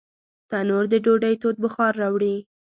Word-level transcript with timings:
تنور 0.49 0.83
د 0.89 0.93
ډوډۍ 1.05 1.35
تود 1.41 1.55
بخار 1.63 1.93
راوړي 2.01 2.35